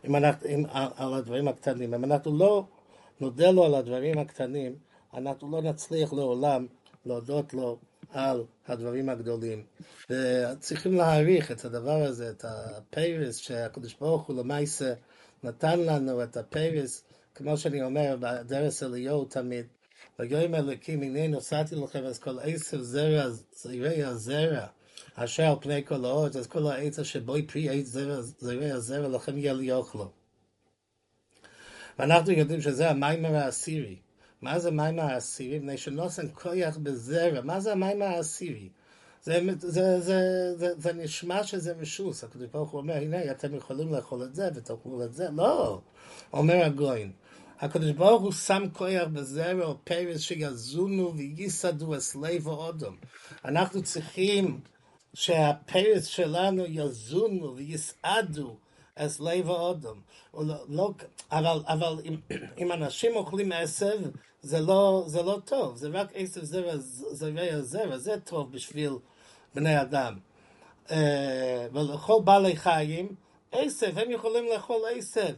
[0.05, 0.63] אם אנחנו, אם,
[0.95, 1.93] על הדברים הקטנים.
[1.93, 2.65] אם אנחנו לא
[3.19, 4.75] נודה לו על הדברים הקטנים,
[5.13, 6.67] אנחנו לא נצליח לעולם
[7.05, 7.77] להודות לו
[8.11, 9.63] על הדברים הגדולים.
[10.09, 14.93] וצריכים להעריך את הדבר הזה, את הפיירס שהקדוש ברוך הוא למעשה
[15.43, 17.03] נתן לנו את הפיירס,
[17.35, 19.65] כמו שאני אומר, בדרס אליהו תמיד,
[20.19, 24.65] ויום אלוקים הנה נוסעתי לכם אז כל עשר זרע, זרעי הזרע.
[25.15, 27.85] אשר על פני כל האורץ, אז כל העץ אשר בואי פרי עץ
[28.39, 30.11] זרעי הזרע, לכם יהיה לי אוכלו.
[31.99, 33.95] ואנחנו יודעים שזה המיימר העשירי.
[34.41, 35.59] מה זה מיימר העשירי?
[35.59, 37.41] מפני שנוסן כויח בזרע.
[37.41, 38.69] מה זה המיימר העשירי?
[39.23, 43.93] זה, זה, זה, זה, זה נשמע שזה משוס, הקדוש ברוך הוא אומר, הנה, אתם יכולים
[43.93, 45.27] לאכול את זה ותאכלו את זה.
[45.31, 45.81] לא,
[46.33, 47.11] אומר הגויין.
[47.59, 52.97] הקדוש ברוך הוא שם כוח בזרע או פרס שיזונו וייסדו אסלי ואודום.
[53.45, 54.59] אנחנו צריכים
[55.13, 58.55] שהפרס שלנו יזונו ויסעדו
[58.95, 60.01] אז לב האודום.
[60.69, 60.93] לא,
[61.31, 62.15] אבל, אבל אם,
[62.57, 63.99] אם אנשים אוכלים עשב,
[64.41, 66.77] זה לא, זה לא טוב, זה רק עשב זרע,
[67.11, 68.91] זרע זרע, זה טוב בשביל
[69.55, 70.17] בני אדם.
[70.87, 70.93] Uh,
[71.73, 73.15] ולכל בעלי חיים,
[73.51, 75.33] עשב, הם יכולים לאכול עשב,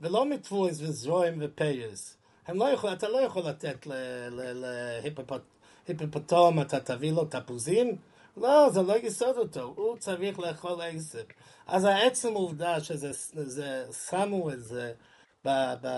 [0.00, 2.16] ולא מטבועס וזרועים ופרס.
[2.46, 3.86] הם לא יכול, אתה לא יכול לתת
[5.88, 7.96] להיפופוטום, אתה תביא לו תפוזים,
[8.36, 11.24] לא, זה לא יסוד אותו, הוא צריך לאכול עשב.
[11.66, 13.10] אז העצם העובדה שזה,
[14.08, 14.92] שמו את זה
[15.44, 15.50] ב,
[15.82, 15.88] ב,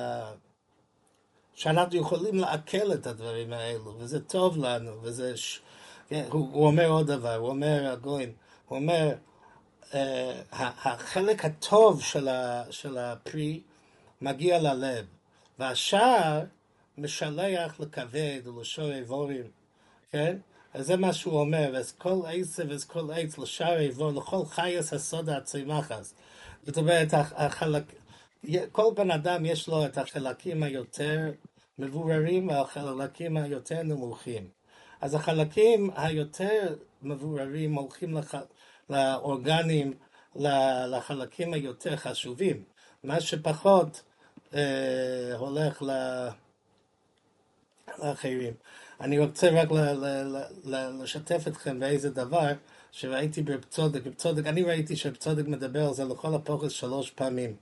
[1.55, 5.37] שאנחנו יכולים לעכל את הדברים האלו, וזה טוב לנו, וזה...
[5.37, 5.61] ש...
[6.09, 8.33] כן, הוא, הוא אומר עוד דבר, הוא אומר, הגוין,
[8.69, 9.15] הוא אומר,
[9.91, 9.95] uh,
[10.53, 13.61] החלק הטוב של, ה, של הפרי
[14.21, 15.07] מגיע ללב,
[15.59, 16.41] והשאר
[16.99, 19.45] משלח לכבד ולשור איבורים,
[20.11, 20.37] כן?
[20.75, 24.93] אז זה מה שהוא אומר, אז כל עשב אז כל עץ לשער איבור, לכל חייס
[24.93, 26.15] הסודה הצמחס.
[26.67, 27.83] זאת אומרת, החלק,
[28.73, 31.31] כל בן אדם יש לו את החלקים היותר
[31.79, 34.49] מבוררים והחלקים היותר נמוכים.
[35.05, 38.35] אז החלקים היותר מבוררים הולכים לח...
[38.91, 39.95] לאורגנים,
[40.91, 42.65] לחלקים היותר חשובים.
[43.05, 44.03] מה שפחות
[44.55, 45.91] אה, הולך ל...
[47.99, 48.55] לאחרים.
[49.01, 52.53] אני רוצה רק ל, ל, ל, לשתף אתכם באיזה דבר
[52.93, 54.03] שראיתי בפצודק.
[54.03, 57.57] בפצודק, אני ראיתי שפצודק מדבר על זה לכל הפוכס שלוש פעמים.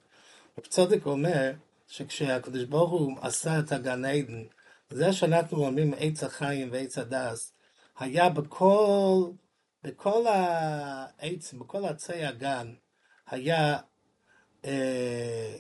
[0.58, 1.52] בפצודק אומר
[1.88, 4.42] שכשהקדוש ברוך הוא עשה את הגן עדן,
[4.96, 7.52] זה שאנחנו אומרים עץ החיים ועץ הדס,
[7.98, 9.24] היה בכל,
[9.84, 12.74] בכל העצים, בכל עצי הגן,
[13.30, 13.78] היה,
[14.64, 15.56] אה,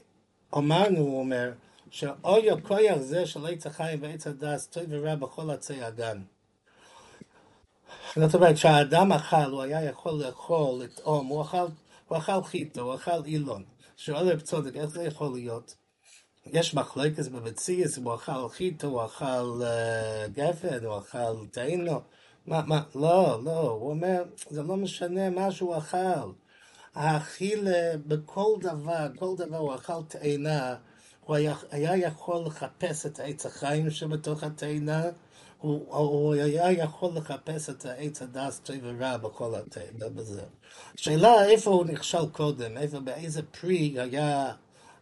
[0.56, 1.52] אמרנו, הוא אומר,
[1.90, 6.22] שאוי הכויח זה של עץ החיים ועץ הדס, טוב ורע בכל עצי הגן.
[8.16, 11.66] זאת אומרת, כשהאדם אכל, הוא היה יכול לאכול, לטעום, הוא אכל,
[12.08, 13.64] הוא אכל חיטו, הוא אכל אילון.
[13.96, 15.81] שואל רב צודק, איך זה יכול להיות?
[16.46, 22.00] יש מחלקת בבציאס, הוא אכל חיטו, הוא אכל uh, גפן, הוא אכל טעינו.
[22.46, 26.32] מה, מה, לא, לא, הוא אומר, זה לא משנה מה שהוא אכל.
[26.94, 30.74] האכילה בכל דבר, כל דבר הוא אכל תאנה,
[31.24, 35.02] הוא היה, היה יכול לחפש את עץ החיים שבתוך התאנה,
[35.58, 40.42] הוא, הוא היה יכול לחפש את העץ הדס טוב ורע בכל התאנה בזה.
[40.94, 44.52] השאלה איפה הוא נכשל קודם, איפה, באיזה פרי היה,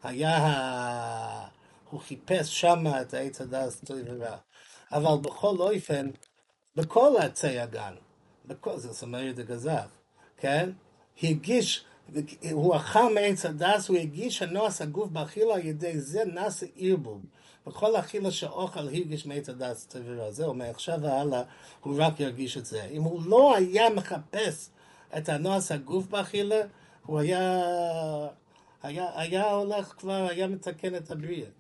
[0.03, 1.47] היה,
[1.91, 4.37] הוא חיפש שם את העץ הדס טוב ורע.
[4.93, 6.11] אבל בכל אופן,
[6.77, 7.95] בכל עצי הגן,
[8.47, 9.89] בכל, זאת אומרת הגזב,
[10.37, 10.71] כן?
[11.23, 11.85] הגיש
[12.53, 17.23] הוא אכל מעץ הדס, הוא הגיש הנועס הגוף באכילה, על ידי זה נעשה ערבוב.
[17.67, 20.33] בכל אכילה שאוכל הרגיש מעץ הדס תבירה.
[20.33, 21.43] זהו, מעכשיו והלאה
[21.81, 22.85] הוא רק ירגיש את זה.
[22.85, 24.71] אם הוא לא היה מחפש
[25.19, 26.61] את הנועס הגוף באכילה,
[27.07, 27.61] הוא היה,
[28.83, 31.51] היה, היה הולך כבר, היה מתקן את הבריאה.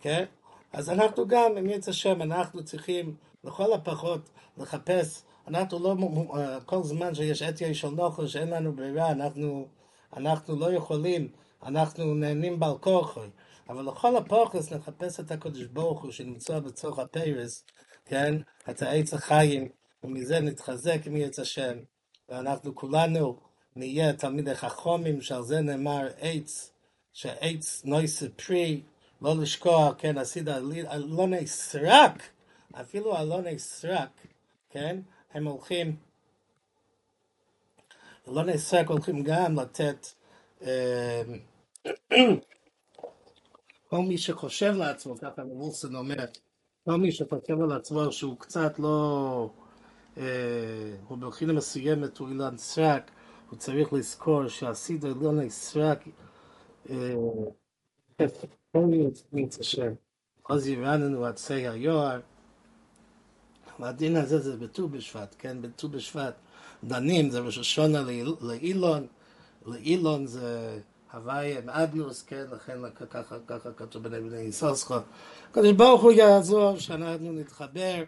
[0.00, 0.24] כן?
[0.72, 5.96] אז אנחנו גם, אם יצא שם, אנחנו צריכים לכל הפחות לחפש אנחנו לא,
[6.66, 9.68] כל זמן שיש אתיה של נוכל, שאין לנו ברירה, אנחנו
[10.16, 11.28] אנחנו לא יכולים,
[11.62, 13.20] אנחנו נהנים בעל כוחו,
[13.68, 17.64] אבל לכל הפוכס נחפש את הקדוש ברוך הוא שנמצא בצורך הפרס,
[18.04, 18.34] כן,
[18.70, 19.68] את העץ החיים,
[20.04, 21.78] ומזה נתחזק עם עץ השם,
[22.28, 23.40] ואנחנו כולנו
[23.76, 26.72] נהיה תלמידי חכומים, שעל זה נאמר עץ,
[27.12, 28.80] שעץ נויסה פרי,
[29.22, 30.48] לא לשכוח, כן, עשית
[30.92, 32.22] אלוני סרק,
[32.80, 34.26] אפילו אלוני סרק,
[34.70, 35.00] כן,
[35.34, 35.96] הם הולכים
[38.26, 40.06] לא נעסק הולכים גם לתת
[43.90, 46.24] כל מי שחושב לעצמו, ככה וולסון אומר,
[46.84, 49.50] כל מי שחושב על עצמו שהוא קצת לא,
[51.08, 53.10] הוא בבחינה מסוימת הוא אילן סרק,
[53.50, 56.04] הוא צריך לזכור שהסיד אילון סרק
[58.72, 59.92] כל מי נמצא שם,
[60.48, 62.20] אז ירננו עצי היוהר,
[63.80, 66.34] והדין הזה זה בט"ו בשבט, כן, בט"ו בשבט.
[66.84, 68.02] דנים, זה ראש השונה
[68.40, 69.06] לאילון,
[69.66, 70.80] לאילון זה
[71.12, 72.78] הוואי עם אדנוס, כן, לכן
[73.46, 74.94] ככה, כתוב בני בני יסוסכו.
[75.50, 78.04] הקדוש ברוך הוא יעזור שאנחנו נתחבר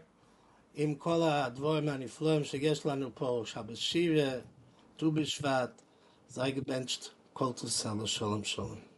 [0.75, 3.43] עם כל הדבורים הנפלאים שיש לנו פה,
[4.92, 5.82] שבת שירה, ט"ו בשבט,
[6.30, 8.91] זייגבנצ'ט, כל תוסלו, שלום שלום.